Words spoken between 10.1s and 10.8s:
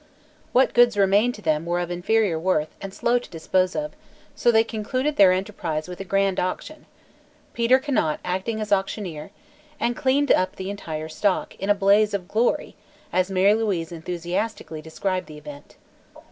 up the